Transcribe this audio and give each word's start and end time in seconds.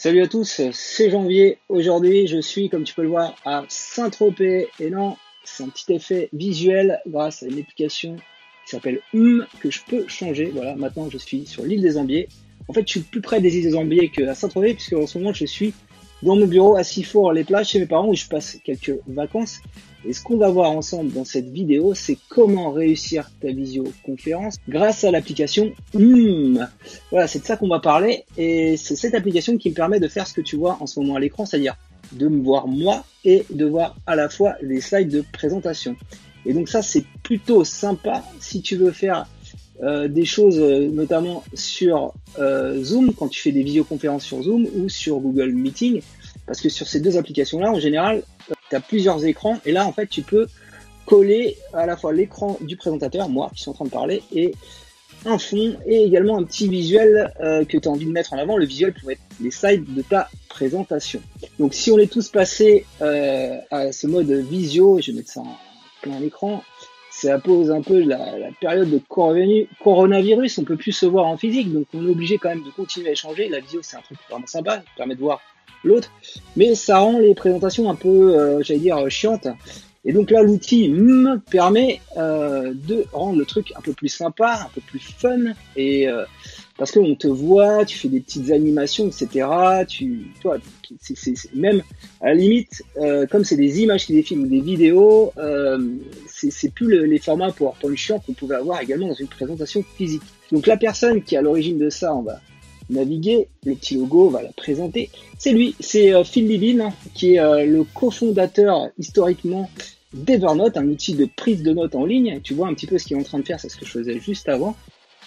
Salut 0.00 0.22
à 0.22 0.28
tous, 0.28 0.60
c'est 0.70 1.10
Janvier. 1.10 1.58
Aujourd'hui, 1.68 2.28
je 2.28 2.40
suis, 2.40 2.68
comme 2.68 2.84
tu 2.84 2.94
peux 2.94 3.02
le 3.02 3.08
voir, 3.08 3.34
à 3.44 3.64
Saint-Tropez. 3.68 4.68
Et 4.78 4.90
non, 4.90 5.16
c'est 5.42 5.64
un 5.64 5.68
petit 5.70 5.92
effet 5.92 6.28
visuel 6.32 7.00
grâce 7.08 7.42
à 7.42 7.46
une 7.46 7.58
application 7.58 8.14
qui 8.14 8.70
s'appelle 8.70 9.00
Hum 9.12 9.44
que 9.58 9.72
je 9.72 9.80
peux 9.84 10.06
changer. 10.06 10.52
Voilà, 10.54 10.76
maintenant 10.76 11.10
je 11.10 11.18
suis 11.18 11.46
sur 11.46 11.64
l'île 11.64 11.82
des 11.82 11.96
Ambiers. 11.96 12.28
En 12.68 12.74
fait, 12.74 12.86
je 12.86 12.92
suis 12.92 13.00
plus 13.00 13.20
près 13.20 13.40
des 13.40 13.56
îles 13.56 13.64
des 13.64 13.74
Ambiers 13.74 14.08
qu'à 14.08 14.36
Saint-Tropez, 14.36 14.74
puisque 14.74 14.92
en 14.92 15.08
ce 15.08 15.18
moment, 15.18 15.32
je 15.32 15.46
suis 15.46 15.74
dans 16.22 16.36
mon 16.36 16.46
bureau 16.46 16.76
à 16.76 16.84
Sifour, 16.84 17.32
les 17.32 17.44
plages 17.44 17.68
chez 17.68 17.78
mes 17.78 17.86
parents 17.86 18.08
où 18.08 18.14
je 18.14 18.26
passe 18.26 18.58
quelques 18.64 18.98
vacances. 19.06 19.60
Et 20.04 20.12
ce 20.12 20.22
qu'on 20.22 20.36
va 20.36 20.48
voir 20.48 20.70
ensemble 20.70 21.12
dans 21.12 21.24
cette 21.24 21.48
vidéo, 21.48 21.94
c'est 21.94 22.18
comment 22.28 22.70
réussir 22.70 23.30
ta 23.40 23.50
visioconférence 23.50 24.56
grâce 24.68 25.04
à 25.04 25.10
l'application 25.10 25.72
Zoom. 25.92 26.66
Voilà, 27.10 27.26
c'est 27.26 27.40
de 27.40 27.44
ça 27.44 27.56
qu'on 27.56 27.68
va 27.68 27.80
parler. 27.80 28.24
Et 28.36 28.76
c'est 28.76 28.96
cette 28.96 29.14
application 29.14 29.56
qui 29.58 29.70
me 29.70 29.74
permet 29.74 30.00
de 30.00 30.08
faire 30.08 30.26
ce 30.26 30.34
que 30.34 30.40
tu 30.40 30.56
vois 30.56 30.78
en 30.80 30.86
ce 30.86 31.00
moment 31.00 31.16
à 31.16 31.20
l'écran, 31.20 31.46
c'est-à-dire 31.46 31.76
de 32.12 32.28
me 32.28 32.42
voir 32.42 32.68
moi 32.68 33.04
et 33.24 33.44
de 33.50 33.66
voir 33.66 33.96
à 34.06 34.16
la 34.16 34.28
fois 34.28 34.54
les 34.62 34.80
slides 34.80 35.10
de 35.10 35.24
présentation. 35.32 35.96
Et 36.46 36.54
donc 36.54 36.68
ça, 36.68 36.80
c'est 36.80 37.04
plutôt 37.22 37.64
sympa 37.64 38.24
si 38.40 38.62
tu 38.62 38.76
veux 38.76 38.92
faire 38.92 39.26
euh, 39.82 40.08
des 40.08 40.24
choses 40.24 40.58
euh, 40.58 40.88
notamment 40.88 41.44
sur 41.54 42.12
euh, 42.40 42.82
Zoom, 42.82 43.14
quand 43.14 43.28
tu 43.28 43.40
fais 43.40 43.52
des 43.52 43.62
visioconférences 43.62 44.24
sur 44.24 44.42
Zoom 44.42 44.66
ou 44.74 44.88
sur 44.88 45.20
Google 45.20 45.52
Meeting, 45.52 46.02
parce 46.46 46.60
que 46.60 46.68
sur 46.68 46.88
ces 46.88 46.98
deux 46.98 47.16
applications-là, 47.16 47.70
en 47.70 47.78
général, 47.78 48.24
tu 48.70 48.76
as 48.76 48.80
plusieurs 48.80 49.24
écrans, 49.24 49.58
et 49.64 49.70
là, 49.70 49.86
en 49.86 49.92
fait, 49.92 50.08
tu 50.08 50.22
peux 50.22 50.48
coller 51.06 51.56
à 51.72 51.86
la 51.86 51.96
fois 51.96 52.12
l'écran 52.12 52.58
du 52.60 52.76
présentateur, 52.76 53.28
moi 53.28 53.50
qui 53.54 53.62
suis 53.62 53.70
en 53.70 53.74
train 53.74 53.84
de 53.84 53.90
parler, 53.90 54.22
et 54.34 54.52
un 55.24 55.38
fond, 55.38 55.76
et 55.86 56.02
également 56.02 56.38
un 56.38 56.44
petit 56.44 56.68
visuel 56.68 57.32
que 57.40 57.76
tu 57.76 57.88
as 57.88 57.90
envie 57.90 58.06
de 58.06 58.12
mettre 58.12 58.34
en 58.34 58.38
avant. 58.38 58.56
Le 58.56 58.66
visuel 58.66 58.94
pourrait 58.94 59.14
être 59.14 59.22
les 59.40 59.50
slides 59.50 59.92
de 59.94 60.02
ta 60.02 60.28
présentation. 60.48 61.20
Donc 61.58 61.74
si 61.74 61.90
on 61.90 61.98
est 61.98 62.12
tous 62.12 62.28
passés 62.28 62.84
à 63.00 63.90
ce 63.90 64.06
mode 64.06 64.30
visio, 64.30 65.00
je 65.00 65.10
vais 65.10 65.18
mettre 65.18 65.30
ça 65.30 65.40
en 65.40 65.56
plein 66.02 66.20
écran, 66.22 66.62
ça 67.20 67.38
pose 67.38 67.70
un 67.70 67.82
peu 67.82 68.00
la, 68.00 68.18
période 68.60 68.90
de 68.90 69.00
coronavirus, 69.78 70.58
on 70.58 70.64
peut 70.64 70.76
plus 70.76 70.92
se 70.92 71.06
voir 71.06 71.26
en 71.26 71.36
physique, 71.36 71.72
donc 71.72 71.86
on 71.94 72.06
est 72.06 72.10
obligé 72.10 72.38
quand 72.38 72.50
même 72.50 72.62
de 72.62 72.70
continuer 72.70 73.08
à 73.08 73.12
échanger. 73.12 73.48
La 73.48 73.60
vidéo, 73.60 73.80
c'est 73.82 73.96
un 73.96 74.02
truc 74.02 74.18
vraiment 74.30 74.46
sympa, 74.46 74.76
ça 74.76 74.82
permet 74.96 75.14
de 75.14 75.20
voir 75.20 75.40
l'autre, 75.82 76.12
mais 76.56 76.74
ça 76.74 76.98
rend 76.98 77.18
les 77.18 77.34
présentations 77.34 77.90
un 77.90 77.96
peu, 77.96 78.38
euh, 78.38 78.62
j'allais 78.62 78.80
dire, 78.80 79.10
chiantes. 79.10 79.48
Et 80.08 80.12
donc 80.12 80.30
là, 80.30 80.42
l'outil 80.42 80.88
me 80.88 81.38
permet 81.38 82.00
euh, 82.16 82.72
de 82.72 83.04
rendre 83.12 83.38
le 83.38 83.44
truc 83.44 83.74
un 83.76 83.82
peu 83.82 83.92
plus 83.92 84.08
sympa, 84.08 84.62
un 84.64 84.70
peu 84.74 84.80
plus 84.80 85.00
fun, 85.00 85.52
et 85.76 86.08
euh, 86.08 86.24
parce 86.78 86.92
qu'on 86.92 87.14
te 87.14 87.26
voit, 87.26 87.84
tu 87.84 87.98
fais 87.98 88.08
des 88.08 88.20
petites 88.20 88.50
animations, 88.50 89.06
etc. 89.06 89.46
Tu, 89.86 90.32
toi, 90.40 90.56
c'est, 90.98 91.54
même 91.54 91.82
à 92.22 92.28
la 92.28 92.34
limite, 92.36 92.82
euh, 92.96 93.26
comme 93.26 93.44
c'est 93.44 93.56
des 93.56 93.82
images 93.82 94.06
qui 94.06 94.14
défilent 94.14 94.38
ou 94.38 94.46
des 94.46 94.62
vidéos, 94.62 95.34
euh, 95.36 95.78
c'est, 96.26 96.72
plus 96.72 97.06
les 97.06 97.18
formats 97.18 97.52
PowerPoint 97.52 97.94
chiant 97.94 98.18
qu'on 98.18 98.32
pouvait 98.32 98.56
avoir 98.56 98.80
également 98.80 99.08
dans 99.08 99.14
une 99.14 99.28
présentation 99.28 99.84
physique. 99.98 100.22
Donc 100.52 100.66
la 100.66 100.78
personne 100.78 101.22
qui 101.22 101.34
est 101.34 101.38
à 101.38 101.42
l'origine 101.42 101.76
de 101.76 101.90
ça, 101.90 102.14
on 102.14 102.22
va 102.22 102.40
naviguer, 102.88 103.48
le 103.66 103.74
petit 103.74 103.96
logo, 103.96 104.28
on 104.28 104.30
va 104.30 104.42
la 104.42 104.52
présenter. 104.52 105.10
C'est 105.36 105.52
lui, 105.52 105.74
c'est 105.80 106.24
Phil 106.24 106.48
Libin, 106.48 106.94
qui 107.12 107.34
est 107.34 107.66
le 107.66 107.84
cofondateur 107.84 108.88
historiquement 108.96 109.68
d'Evernote, 110.12 110.76
un 110.76 110.88
outil 110.88 111.14
de 111.14 111.26
prise 111.36 111.62
de 111.62 111.72
notes 111.72 111.94
en 111.94 112.04
ligne. 112.04 112.40
Tu 112.42 112.54
vois 112.54 112.68
un 112.68 112.74
petit 112.74 112.86
peu 112.86 112.98
ce 112.98 113.04
qu'il 113.04 113.16
est 113.16 113.20
en 113.20 113.24
train 113.24 113.38
de 113.38 113.46
faire, 113.46 113.60
c'est 113.60 113.68
ce 113.68 113.76
que 113.76 113.84
je 113.84 113.90
faisais 113.90 114.18
juste 114.20 114.48
avant. 114.48 114.76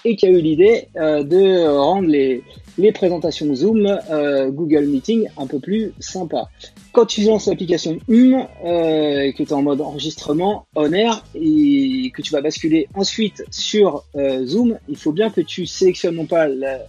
Et 0.03 0.15
qui 0.15 0.25
a 0.25 0.29
eu 0.29 0.41
l'idée 0.41 0.87
euh, 0.95 1.23
de 1.23 1.67
rendre 1.67 2.07
les, 2.07 2.43
les 2.79 2.91
présentations 2.91 3.53
Zoom, 3.53 3.85
euh, 3.85 4.49
Google 4.49 4.85
Meeting 4.85 5.27
un 5.37 5.45
peu 5.45 5.59
plus 5.59 5.93
sympa. 5.99 6.49
Quand 6.91 7.05
tu 7.05 7.21
lances 7.23 7.45
l'application 7.45 7.99
Hum, 8.09 8.47
euh, 8.65 9.31
que 9.31 9.37
tu 9.37 9.43
es 9.43 9.53
en 9.53 9.61
mode 9.61 9.79
enregistrement 9.79 10.65
on 10.75 10.91
air 10.91 11.23
et 11.35 12.11
que 12.15 12.23
tu 12.23 12.31
vas 12.31 12.41
basculer 12.41 12.87
ensuite 12.95 13.43
sur 13.51 14.03
euh, 14.15 14.43
Zoom, 14.43 14.79
il 14.89 14.97
faut 14.97 15.11
bien 15.11 15.29
que 15.29 15.41
tu 15.41 15.67
sélectionnes 15.67 16.15
non 16.15 16.25
pas 16.25 16.47
la 16.47 16.79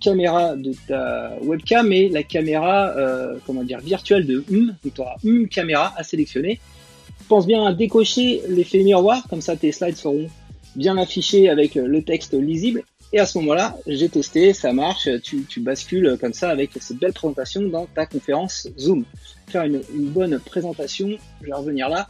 caméra 0.00 0.56
de 0.56 0.72
ta 0.88 1.36
webcam, 1.42 1.86
mais 1.86 2.08
la 2.08 2.22
caméra, 2.22 2.88
euh, 2.96 3.36
comment 3.46 3.62
dire, 3.62 3.80
virtuelle 3.80 4.26
de 4.26 4.42
Hum. 4.50 4.74
Donc 4.82 4.94
tu 4.94 5.00
auras 5.02 5.16
Hum 5.24 5.46
caméra 5.46 5.92
à 5.96 6.02
sélectionner 6.04 6.58
pense 7.26 7.46
bien 7.46 7.64
à 7.64 7.72
décocher 7.72 8.42
l'effet 8.48 8.82
miroir, 8.82 9.26
comme 9.28 9.40
ça 9.40 9.56
tes 9.56 9.72
slides 9.72 9.96
seront 9.96 10.28
bien 10.76 10.96
affichés 10.96 11.48
avec 11.48 11.74
le 11.74 12.02
texte 12.02 12.34
lisible. 12.34 12.82
Et 13.12 13.18
à 13.18 13.26
ce 13.26 13.36
moment-là, 13.38 13.76
j'ai 13.86 14.08
testé, 14.08 14.54
ça 14.54 14.72
marche, 14.72 15.08
tu, 15.22 15.44
tu, 15.44 15.60
bascules 15.60 16.16
comme 16.18 16.32
ça 16.32 16.48
avec 16.48 16.70
cette 16.80 16.96
belle 16.96 17.12
présentation 17.12 17.60
dans 17.62 17.84
ta 17.84 18.06
conférence 18.06 18.68
Zoom. 18.78 19.04
Faire 19.48 19.64
une, 19.64 19.82
une 19.94 20.08
bonne 20.08 20.38
présentation, 20.38 21.10
je 21.42 21.46
vais 21.46 21.52
revenir 21.52 21.90
là, 21.90 22.08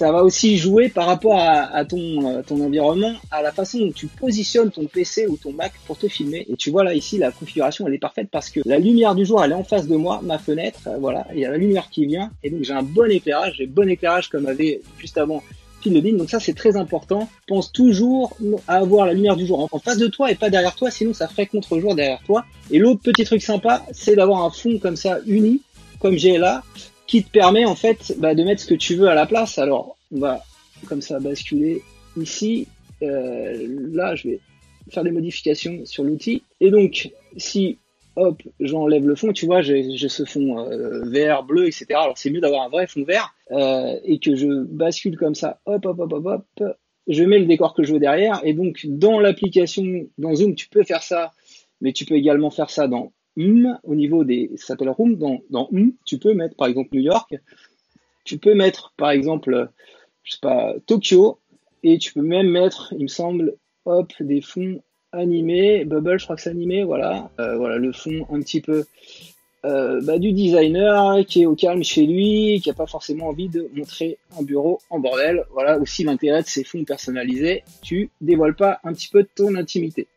ça 0.00 0.12
va 0.12 0.24
aussi 0.24 0.56
jouer 0.56 0.88
par 0.88 1.04
rapport 1.04 1.38
à, 1.38 1.84
ton, 1.84 1.98
euh, 2.26 2.40
ton 2.40 2.58
environnement, 2.64 3.12
à 3.30 3.42
la 3.42 3.52
façon 3.52 3.80
dont 3.80 3.92
tu 3.92 4.06
positionnes 4.06 4.70
ton 4.70 4.86
PC 4.86 5.26
ou 5.26 5.36
ton 5.36 5.52
Mac 5.52 5.74
pour 5.86 5.98
te 5.98 6.08
filmer. 6.08 6.46
Et 6.48 6.56
tu 6.56 6.70
vois 6.70 6.84
là 6.84 6.94
ici 6.94 7.18
la 7.18 7.30
configuration 7.30 7.86
elle 7.86 7.92
est 7.92 7.98
parfaite 7.98 8.28
parce 8.32 8.48
que 8.48 8.60
la 8.64 8.78
lumière 8.78 9.14
du 9.14 9.26
jour 9.26 9.44
elle 9.44 9.50
est 9.50 9.54
en 9.54 9.62
face 9.62 9.86
de 9.86 9.96
moi, 9.96 10.20
ma 10.22 10.38
fenêtre, 10.38 10.80
euh, 10.86 10.96
voilà, 10.98 11.26
il 11.34 11.40
y 11.40 11.44
a 11.44 11.50
la 11.50 11.58
lumière 11.58 11.90
qui 11.90 12.06
vient 12.06 12.30
et 12.42 12.48
donc 12.48 12.64
j'ai 12.64 12.72
un 12.72 12.82
bon 12.82 13.10
éclairage, 13.10 13.56
j'ai 13.58 13.66
bon 13.66 13.86
éclairage 13.90 14.30
comme 14.30 14.46
avait 14.46 14.80
juste 14.98 15.18
avant 15.18 15.42
Phil. 15.82 16.16
Donc 16.16 16.30
ça 16.30 16.40
c'est 16.40 16.54
très 16.54 16.78
important. 16.78 17.28
Pense 17.46 17.70
toujours 17.70 18.34
à 18.68 18.76
avoir 18.76 19.04
la 19.04 19.12
lumière 19.12 19.36
du 19.36 19.46
jour 19.46 19.68
en 19.70 19.78
face 19.78 19.98
de 19.98 20.06
toi 20.06 20.30
et 20.30 20.34
pas 20.34 20.48
derrière 20.48 20.76
toi, 20.76 20.90
sinon 20.90 21.12
ça 21.12 21.28
ferait 21.28 21.44
contre-jour 21.44 21.94
derrière 21.94 22.22
toi. 22.24 22.46
Et 22.70 22.78
l'autre 22.78 23.02
petit 23.02 23.24
truc 23.24 23.42
sympa, 23.42 23.84
c'est 23.92 24.16
d'avoir 24.16 24.44
un 24.44 24.50
fond 24.50 24.78
comme 24.78 24.96
ça 24.96 25.18
uni, 25.26 25.60
comme 26.00 26.16
j'ai 26.16 26.38
là, 26.38 26.62
qui 27.10 27.24
te 27.24 27.30
permet 27.30 27.64
en 27.64 27.74
fait 27.74 28.14
bah, 28.18 28.36
de 28.36 28.44
mettre 28.44 28.62
ce 28.62 28.68
que 28.68 28.74
tu 28.76 28.94
veux 28.94 29.08
à 29.08 29.16
la 29.16 29.26
place. 29.26 29.58
Alors 29.58 29.96
on 30.12 30.20
va 30.20 30.44
comme 30.86 31.02
ça 31.02 31.18
basculer 31.18 31.82
ici. 32.16 32.68
Euh, 33.02 33.66
là, 33.92 34.14
je 34.14 34.28
vais 34.28 34.40
faire 34.90 35.02
des 35.02 35.10
modifications 35.10 35.84
sur 35.86 36.04
l'outil. 36.04 36.44
Et 36.60 36.70
donc, 36.70 37.10
si 37.36 37.78
hop, 38.14 38.40
j'enlève 38.60 39.08
le 39.08 39.16
fond, 39.16 39.32
tu 39.32 39.46
vois, 39.46 39.60
j'ai 39.60 40.08
ce 40.08 40.24
fond 40.24 40.60
euh, 40.70 41.02
vert, 41.04 41.42
bleu, 41.42 41.66
etc. 41.66 41.86
Alors 41.94 42.16
c'est 42.16 42.30
mieux 42.30 42.40
d'avoir 42.40 42.62
un 42.62 42.68
vrai 42.68 42.86
fond 42.86 43.02
vert 43.02 43.34
euh, 43.50 43.98
et 44.04 44.20
que 44.20 44.36
je 44.36 44.62
bascule 44.62 45.16
comme 45.16 45.34
ça, 45.34 45.60
hop, 45.66 45.84
hop, 45.86 45.98
hop, 45.98 46.12
hop, 46.12 46.26
hop. 46.60 46.76
Je 47.08 47.24
mets 47.24 47.40
le 47.40 47.46
décor 47.46 47.74
que 47.74 47.82
je 47.82 47.92
veux 47.92 47.98
derrière 47.98 48.40
et 48.44 48.52
donc 48.52 48.86
dans 48.86 49.18
l'application, 49.18 50.06
dans 50.16 50.32
Zoom, 50.36 50.54
tu 50.54 50.68
peux 50.68 50.84
faire 50.84 51.02
ça, 51.02 51.32
mais 51.80 51.92
tu 51.92 52.04
peux 52.04 52.14
également 52.14 52.50
faire 52.50 52.70
ça 52.70 52.86
dans 52.86 53.12
au 53.36 53.94
niveau 53.94 54.24
des, 54.24 54.50
ça 54.56 54.68
s'appelle 54.68 54.90
Room, 54.90 55.16
dans, 55.16 55.40
dans 55.50 55.68
tu 56.04 56.18
peux 56.18 56.34
mettre 56.34 56.56
par 56.56 56.68
exemple 56.68 56.90
New 56.92 57.00
York, 57.00 57.34
tu 58.24 58.38
peux 58.38 58.54
mettre 58.54 58.92
par 58.96 59.10
exemple, 59.10 59.70
je 60.24 60.32
sais 60.32 60.40
pas, 60.42 60.74
Tokyo, 60.86 61.38
et 61.82 61.98
tu 61.98 62.12
peux 62.12 62.22
même 62.22 62.50
mettre, 62.50 62.92
il 62.96 63.04
me 63.04 63.08
semble, 63.08 63.54
hop, 63.86 64.12
des 64.20 64.40
fonds 64.40 64.82
animés, 65.12 65.84
Bubble, 65.84 66.18
je 66.18 66.24
crois 66.24 66.36
que 66.36 66.42
c'est 66.42 66.50
animé, 66.50 66.84
voilà, 66.84 67.30
euh, 67.40 67.56
voilà 67.56 67.76
le 67.76 67.92
fond 67.92 68.26
un 68.30 68.40
petit 68.40 68.60
peu 68.60 68.84
euh, 69.66 70.00
bah, 70.02 70.18
du 70.18 70.32
designer 70.32 71.24
qui 71.26 71.42
est 71.42 71.46
au 71.46 71.54
calme 71.54 71.84
chez 71.84 72.06
lui, 72.06 72.60
qui 72.62 72.70
a 72.70 72.74
pas 72.74 72.86
forcément 72.86 73.28
envie 73.28 73.48
de 73.48 73.68
montrer 73.74 74.18
un 74.38 74.42
bureau 74.42 74.80
en 74.88 75.00
bordel. 75.00 75.44
Voilà 75.52 75.78
aussi 75.78 76.02
l'intérêt 76.02 76.42
de 76.42 76.46
ces 76.46 76.64
fonds 76.64 76.84
personnalisés. 76.84 77.62
Tu 77.82 78.10
dévoiles 78.22 78.56
pas 78.56 78.80
un 78.84 78.94
petit 78.94 79.08
peu 79.08 79.22
de 79.22 79.28
ton 79.34 79.54
intimité. 79.56 80.08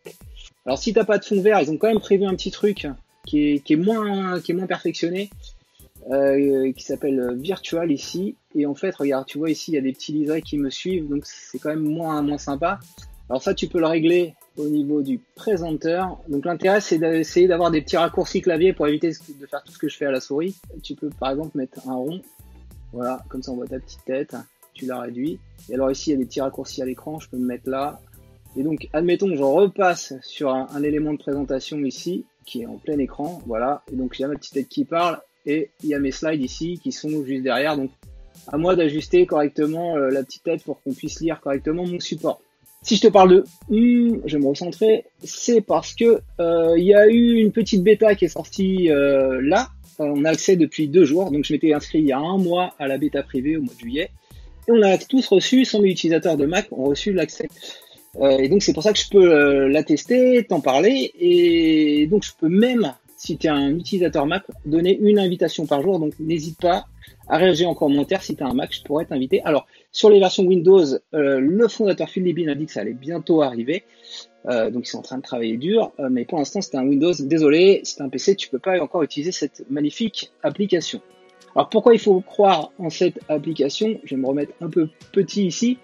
Alors 0.65 0.77
si 0.77 0.93
t'as 0.93 1.03
pas 1.03 1.17
de 1.17 1.25
fond 1.25 1.41
vert, 1.41 1.59
ils 1.61 1.69
ont 1.69 1.77
quand 1.77 1.87
même 1.87 1.99
prévu 1.99 2.25
un 2.25 2.35
petit 2.35 2.51
truc 2.51 2.87
qui 3.25 3.61
est, 3.67 3.75
moins 3.75 4.39
qui 4.39 4.51
est 4.51 4.55
moins 4.55 4.67
perfectionné, 4.67 5.29
euh, 6.11 6.71
qui 6.73 6.83
s'appelle 6.83 7.35
Virtual 7.35 7.91
ici. 7.91 8.35
Et 8.55 8.65
en 8.65 8.75
fait, 8.75 8.95
regarde, 8.95 9.25
tu 9.25 9.37
vois 9.37 9.49
ici, 9.49 9.71
il 9.71 9.75
y 9.75 9.77
a 9.77 9.81
des 9.81 9.93
petits 9.93 10.13
liserés 10.13 10.41
qui 10.41 10.57
me 10.57 10.69
suivent, 10.69 11.07
donc 11.09 11.25
c'est 11.25 11.59
quand 11.59 11.69
même 11.69 11.83
moins 11.83 12.21
moins 12.21 12.37
sympa. 12.37 12.79
Alors 13.29 13.41
ça, 13.41 13.53
tu 13.53 13.67
peux 13.67 13.79
le 13.79 13.87
régler 13.87 14.35
au 14.57 14.67
niveau 14.67 15.01
du 15.01 15.19
présenteur. 15.35 16.19
Donc 16.27 16.45
l'intérêt, 16.45 16.81
c'est 16.81 16.97
d'essayer 16.97 17.47
d'avoir 17.47 17.71
des 17.71 17.81
petits 17.81 17.97
raccourcis 17.97 18.41
clavier 18.41 18.73
pour 18.73 18.87
éviter 18.87 19.09
de 19.09 19.45
faire 19.47 19.63
tout 19.63 19.71
ce 19.71 19.77
que 19.77 19.89
je 19.89 19.97
fais 19.97 20.05
à 20.05 20.11
la 20.11 20.19
souris. 20.19 20.55
Tu 20.83 20.95
peux 20.95 21.09
par 21.09 21.31
exemple 21.31 21.57
mettre 21.57 21.87
un 21.87 21.95
rond. 21.95 22.21
Voilà, 22.91 23.23
comme 23.29 23.41
ça 23.41 23.51
on 23.51 23.55
voit 23.55 23.67
ta 23.67 23.79
petite 23.79 24.03
tête. 24.05 24.35
Tu 24.73 24.85
la 24.85 24.99
réduis. 24.99 25.39
Et 25.69 25.75
alors 25.75 25.91
ici, 25.91 26.09
il 26.09 26.13
y 26.13 26.15
a 26.15 26.19
des 26.19 26.25
petits 26.25 26.41
raccourcis 26.41 26.81
à 26.81 26.85
l'écran. 26.85 27.19
Je 27.19 27.29
peux 27.29 27.37
me 27.37 27.45
mettre 27.45 27.69
là. 27.69 27.99
Et 28.55 28.63
donc, 28.63 28.87
admettons 28.93 29.27
que 29.27 29.35
je 29.35 29.43
repasse 29.43 30.13
sur 30.21 30.49
un, 30.49 30.83
élément 30.83 31.13
de 31.13 31.17
présentation 31.17 31.79
ici, 31.79 32.25
qui 32.45 32.61
est 32.61 32.65
en 32.65 32.77
plein 32.77 32.97
écran, 32.99 33.41
voilà. 33.47 33.83
Et 33.91 33.95
donc, 33.95 34.13
j'ai 34.13 34.25
ma 34.25 34.35
petite 34.35 34.53
tête 34.53 34.67
qui 34.67 34.85
parle, 34.85 35.19
et 35.45 35.71
il 35.83 35.89
y 35.89 35.95
a 35.95 35.99
mes 35.99 36.11
slides 36.11 36.41
ici 36.41 36.79
qui 36.81 36.91
sont 36.91 37.23
juste 37.25 37.43
derrière. 37.43 37.75
Donc, 37.77 37.89
à 38.47 38.57
moi 38.57 38.75
d'ajuster 38.75 39.25
correctement 39.25 39.95
euh, 39.95 40.09
la 40.09 40.23
petite 40.23 40.43
tête 40.43 40.63
pour 40.63 40.81
qu'on 40.81 40.93
puisse 40.93 41.19
lire 41.21 41.39
correctement 41.39 41.85
mon 41.85 41.99
support. 41.99 42.41
Si 42.81 42.97
je 42.97 43.01
te 43.01 43.07
parle 43.07 43.29
de 43.29 43.43
hmm, 43.69 44.21
je 44.25 44.37
vais 44.37 44.43
me 44.43 44.49
recentrer, 44.49 45.05
c'est 45.23 45.61
parce 45.61 45.93
que 45.93 46.19
euh, 46.39 46.77
il 46.77 46.83
y 46.83 46.93
a 46.93 47.07
eu 47.07 47.35
une 47.35 47.51
petite 47.51 47.81
bêta 47.81 48.15
qui 48.15 48.25
est 48.25 48.29
sortie 48.29 48.91
euh, 48.91 49.39
là. 49.41 49.69
on 49.99 50.25
a 50.25 50.31
accès 50.31 50.57
depuis 50.57 50.89
deux 50.89 51.05
jours, 51.05 51.31
donc 51.31 51.45
je 51.45 51.53
m'étais 51.53 51.73
inscrit 51.73 51.99
il 51.99 52.07
y 52.07 52.11
a 52.11 52.19
un 52.19 52.37
mois 52.37 52.73
à 52.79 52.87
la 52.87 52.97
bêta 52.97 53.23
privée 53.23 53.55
au 53.55 53.61
mois 53.61 53.73
de 53.73 53.79
juillet. 53.79 54.09
Et 54.67 54.71
on 54.71 54.81
a 54.81 54.97
tous 54.97 55.27
reçu, 55.27 55.65
100 55.65 55.79
000 55.79 55.91
utilisateurs 55.91 56.37
de 56.37 56.45
Mac 56.45 56.67
ont 56.71 56.85
reçu 56.85 57.13
l'accès. 57.13 57.47
Euh, 58.19 58.37
et 58.37 58.49
donc 58.49 58.61
c'est 58.61 58.73
pour 58.73 58.83
ça 58.83 58.93
que 58.93 58.99
je 58.99 59.09
peux 59.09 59.33
euh, 59.33 59.67
la 59.67 59.83
tester, 59.83 60.45
t'en 60.47 60.61
parler, 60.61 61.11
et 61.19 62.07
donc 62.07 62.23
je 62.23 62.31
peux 62.39 62.49
même, 62.49 62.93
si 63.17 63.37
tu 63.37 63.47
es 63.47 63.49
un 63.49 63.75
utilisateur 63.75 64.25
Mac, 64.25 64.43
donner 64.65 64.97
une 64.99 65.19
invitation 65.19 65.65
par 65.65 65.81
jour. 65.81 65.99
Donc 65.99 66.13
n'hésite 66.19 66.59
pas 66.59 66.85
à 67.27 67.37
réagir 67.37 67.69
en 67.69 67.75
commentaire. 67.75 68.21
Si 68.21 68.35
tu 68.35 68.43
as 68.43 68.47
un 68.47 68.53
Mac, 68.53 68.73
je 68.73 68.83
pourrais 68.83 69.05
t'inviter. 69.05 69.41
Alors, 69.43 69.65
sur 69.91 70.09
les 70.09 70.19
versions 70.19 70.43
Windows, 70.43 70.85
euh, 71.13 71.39
le 71.39 71.67
fondateur 71.67 72.09
Phil 72.09 72.49
a 72.49 72.55
dit 72.55 72.65
que 72.65 72.71
ça 72.71 72.81
allait 72.81 72.93
bientôt 72.93 73.41
arriver. 73.41 73.83
Euh, 74.45 74.69
donc 74.69 74.87
ils 74.87 74.89
sont 74.89 74.99
en 74.99 75.03
train 75.03 75.17
de 75.17 75.23
travailler 75.23 75.55
dur, 75.55 75.93
euh, 75.99 76.09
mais 76.11 76.25
pour 76.25 76.37
l'instant 76.37 76.61
c'est 76.61 76.75
un 76.75 76.85
Windows. 76.85 77.13
Désolé, 77.17 77.81
c'est 77.83 78.01
un 78.01 78.09
PC, 78.09 78.35
tu 78.35 78.49
peux 78.49 78.59
pas 78.59 78.81
encore 78.81 79.03
utiliser 79.03 79.31
cette 79.31 79.63
magnifique 79.69 80.33
application. 80.43 81.01
Alors 81.55 81.69
pourquoi 81.69 81.93
il 81.93 81.99
faut 81.99 82.19
croire 82.19 82.71
en 82.77 82.89
cette 82.89 83.19
application? 83.29 83.99
Je 84.03 84.15
vais 84.15 84.21
me 84.21 84.27
remettre 84.27 84.53
un 84.59 84.69
peu 84.69 84.89
petit 85.13 85.45
ici. 85.45 85.77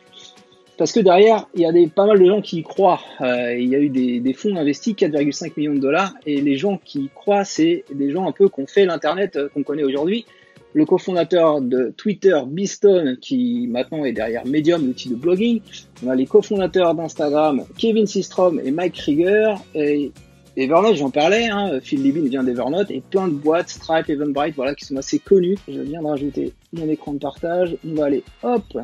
Parce 0.80 0.94
que 0.94 1.02
derrière, 1.02 1.46
il 1.56 1.60
y 1.60 1.66
a 1.66 1.74
des, 1.74 1.88
pas 1.88 2.06
mal 2.06 2.18
de 2.18 2.26
gens 2.26 2.40
qui 2.40 2.60
y 2.60 2.64
croient. 2.64 3.02
Euh, 3.20 3.54
il 3.54 3.68
y 3.68 3.76
a 3.76 3.80
eu 3.80 3.90
des, 3.90 4.22
des 4.22 4.34
fonds 4.34 4.56
investis, 4.56 4.94
4,5 4.94 5.52
millions 5.58 5.74
de 5.74 5.80
dollars, 5.80 6.14
et 6.26 6.40
les 6.40 6.56
gens 6.56 6.80
qui 6.82 7.02
y 7.02 7.10
croient, 7.14 7.44
c'est 7.44 7.84
des 7.94 8.12
gens 8.12 8.26
un 8.26 8.32
peu 8.32 8.48
qui 8.48 8.62
ont 8.62 8.66
fait 8.66 8.86
l'Internet 8.86 9.36
euh, 9.36 9.50
qu'on 9.50 9.64
connaît 9.64 9.84
aujourd'hui. 9.84 10.26
Le 10.72 10.86
cofondateur 10.86 11.60
de 11.60 11.94
Twitter, 11.98 12.40
Beastone, 12.48 13.18
qui 13.18 13.68
maintenant 13.70 14.06
est 14.06 14.14
derrière 14.14 14.46
Medium, 14.46 14.86
l'outil 14.86 15.10
de 15.10 15.16
blogging. 15.16 15.60
On 16.06 16.10
a 16.10 16.16
les 16.16 16.26
cofondateurs 16.26 16.96
d'Instagram, 16.96 17.66
Kevin 17.78 18.08
Systrom 18.08 18.62
et 18.64 18.72
Mike 18.72 18.94
Krieger. 18.94 19.56
Et 19.76 20.14
Evernote, 20.56 20.96
j'en 20.96 21.10
parlais, 21.10 21.50
hein, 21.50 21.82
Phil 21.82 22.02
Libin 22.02 22.30
vient 22.30 22.44
d'Evernote, 22.44 22.90
et 22.90 23.02
plein 23.02 23.28
de 23.28 23.34
boîtes, 23.34 23.68
Stripe, 23.68 24.10
Eventbrite, 24.10 24.56
voilà, 24.56 24.76
qui 24.76 24.86
sont 24.86 24.96
assez 24.96 25.20
connues. 25.20 25.58
Je 25.68 25.82
viens 25.82 26.02
de 26.02 26.08
rajouter 26.08 26.54
mon 26.72 26.88
écran 26.88 27.12
de 27.12 27.20
partage. 27.20 27.76
On 27.86 27.96
va 27.96 28.06
aller, 28.06 28.24
hop, 28.44 28.78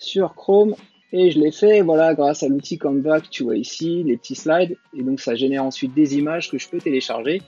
sur 0.00 0.34
Chrome, 0.34 0.74
et 1.12 1.30
je 1.30 1.38
l'ai 1.38 1.52
fait, 1.52 1.82
voilà, 1.82 2.14
grâce 2.14 2.42
à 2.42 2.48
l'outil 2.48 2.78
Canva 2.78 3.20
que 3.20 3.28
tu 3.28 3.42
vois 3.42 3.56
ici, 3.56 4.02
les 4.02 4.16
petits 4.16 4.34
slides. 4.34 4.76
Et 4.96 5.02
donc, 5.02 5.20
ça 5.20 5.34
génère 5.34 5.62
ensuite 5.62 5.92
des 5.94 6.16
images 6.16 6.50
que 6.50 6.56
je 6.56 6.68
peux 6.68 6.78
télécharger 6.78 7.42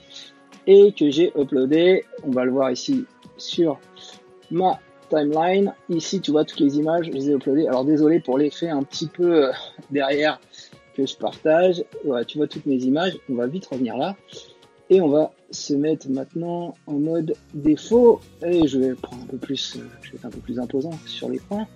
et 0.67 0.93
que 0.93 1.09
j'ai 1.09 1.31
uploadé. 1.35 2.05
On 2.23 2.31
va 2.31 2.45
le 2.45 2.51
voir 2.51 2.71
ici 2.71 3.05
sur 3.37 3.79
ma 4.51 4.79
timeline. 5.09 5.73
Ici, 5.89 6.21
tu 6.21 6.31
vois 6.31 6.45
toutes 6.45 6.59
les 6.59 6.77
images, 6.77 7.07
je 7.07 7.11
les 7.11 7.29
ai 7.31 7.33
uploadées. 7.33 7.67
Alors, 7.67 7.85
désolé 7.85 8.19
pour 8.19 8.37
l'effet 8.37 8.69
un 8.69 8.83
petit 8.83 9.07
peu 9.07 9.45
euh, 9.45 9.51
derrière 9.89 10.39
que 10.95 11.07
je 11.07 11.17
partage. 11.17 11.83
Voilà, 12.05 12.23
tu 12.23 12.37
vois 12.37 12.47
toutes 12.47 12.67
mes 12.67 12.77
images. 12.77 13.17
On 13.29 13.33
va 13.33 13.47
vite 13.47 13.65
revenir 13.65 13.97
là. 13.97 14.15
Et 14.91 15.01
on 15.01 15.07
va 15.07 15.33
se 15.49 15.73
mettre 15.73 16.07
maintenant 16.09 16.75
en 16.85 16.99
mode 16.99 17.33
défaut. 17.55 18.21
Et 18.45 18.67
je 18.67 18.77
vais 18.77 18.93
prendre 18.93 19.23
un 19.23 19.25
peu 19.25 19.37
plus, 19.37 19.77
euh, 19.77 19.79
je 20.03 20.11
vais 20.11 20.17
être 20.17 20.25
un 20.25 20.29
peu 20.29 20.39
plus 20.39 20.59
imposant 20.59 20.93
sur 21.07 21.29
l'écran. 21.29 21.67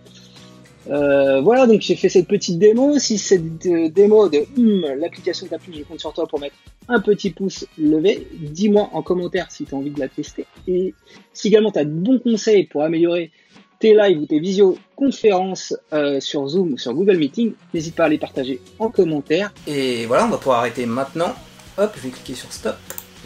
Euh, 0.87 1.41
voilà, 1.41 1.67
donc 1.67 1.81
j'ai 1.81 1.95
fait 1.95 2.09
cette 2.09 2.27
petite 2.27 2.57
démo. 2.57 2.97
Si 2.99 3.17
cette 3.17 3.65
euh, 3.65 3.89
démo 3.89 4.29
de 4.29 4.45
hum, 4.57 4.85
l'application 4.97 5.47
t'a 5.47 5.57
plu, 5.57 5.73
je 5.77 5.83
compte 5.83 5.99
sur 5.99 6.13
toi 6.13 6.27
pour 6.27 6.39
mettre 6.39 6.55
un 6.87 6.99
petit 6.99 7.29
pouce 7.31 7.65
levé. 7.77 8.27
Dis-moi 8.33 8.89
en 8.93 9.01
commentaire 9.01 9.51
si 9.51 9.65
tu 9.65 9.75
as 9.75 9.77
envie 9.77 9.91
de 9.91 9.99
la 9.99 10.07
tester. 10.07 10.45
Et 10.67 10.93
si 11.33 11.49
également 11.49 11.71
tu 11.71 11.79
as 11.79 11.85
de 11.85 11.91
bons 11.91 12.19
conseils 12.19 12.65
pour 12.65 12.83
améliorer 12.83 13.31
tes 13.79 13.95
lives 13.95 14.19
ou 14.19 14.25
tes 14.25 14.39
visioconférences 14.39 15.73
euh, 15.93 16.19
sur 16.19 16.47
Zoom 16.47 16.73
ou 16.73 16.77
sur 16.77 16.93
Google 16.93 17.17
Meeting, 17.17 17.53
n'hésite 17.73 17.95
pas 17.95 18.05
à 18.05 18.09
les 18.09 18.17
partager 18.17 18.59
en 18.77 18.89
commentaire. 18.89 19.53
Et 19.67 20.05
voilà, 20.05 20.25
on 20.25 20.29
va 20.29 20.37
pouvoir 20.37 20.59
arrêter 20.59 20.85
maintenant. 20.85 21.33
Hop, 21.77 21.93
je 21.95 22.01
vais 22.01 22.09
cliquer 22.09 22.35
sur 22.35 22.51
stop. 22.51 22.75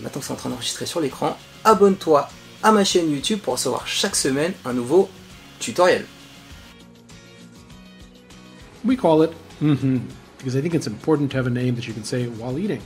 Maintenant 0.01 0.19
que 0.19 0.25
c'est 0.25 0.33
en 0.33 0.37
train 0.37 0.49
d'enregistrer 0.49 0.85
sur 0.85 0.99
l'écran, 0.99 1.37
abonne-toi 1.63 2.29
à 2.61 2.71
ma 2.71 2.83
chaîne 2.83 3.11
YouTube 3.11 3.39
pour 3.39 3.53
recevoir 3.53 3.87
chaque 3.87 4.15
semaine 4.15 4.53
un 4.65 4.73
nouveau 4.73 5.09
tutoriel. 5.59 6.05
We 8.83 8.95
call 8.95 9.21
it 9.21 9.33
mm-hmm 9.59 9.99
because 10.43 10.57
I 10.57 10.61
think 10.61 10.75
it's 10.75 10.87
important 10.87 11.31
to 11.31 11.37
have 11.37 11.47
a 11.47 11.49
name 11.49 11.75
that 11.75 11.87
you 11.87 11.93
can 11.93 12.03
say 12.03 12.27
while 12.27 12.59
eating. 12.59 12.81